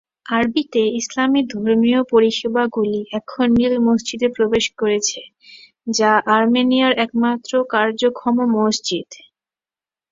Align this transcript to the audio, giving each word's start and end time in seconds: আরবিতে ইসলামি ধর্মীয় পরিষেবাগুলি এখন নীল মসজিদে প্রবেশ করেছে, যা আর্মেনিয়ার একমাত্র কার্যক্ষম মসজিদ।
আরবিতে 0.31 0.81
ইসলামি 0.99 1.41
ধর্মীয় 1.53 2.01
পরিষেবাগুলি 2.11 3.01
এখন 3.19 3.45
নীল 3.57 3.73
মসজিদে 3.87 4.27
প্রবেশ 4.35 4.65
করেছে, 4.79 5.19
যা 5.89 6.11
আর্মেনিয়ার 6.35 6.93
একমাত্র 7.05 7.51
কার্যক্ষম 7.73 8.35
মসজিদ। 8.55 9.09